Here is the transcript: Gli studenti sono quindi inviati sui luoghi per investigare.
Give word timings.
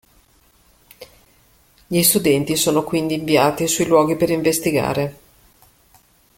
Gli 1.85 2.01
studenti 2.01 2.55
sono 2.55 2.83
quindi 2.83 3.13
inviati 3.13 3.67
sui 3.67 3.85
luoghi 3.85 4.15
per 4.15 4.31
investigare. 4.31 5.19